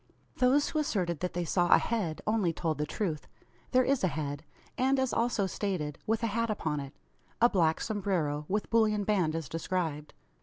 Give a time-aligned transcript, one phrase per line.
[0.37, 3.27] Those who asserted that they saw a head, only told the truth.
[3.69, 4.43] There is a head;
[4.75, 6.95] and, as also stated, with a hat upon it
[7.39, 10.15] a black sombrero, with bullion band as described.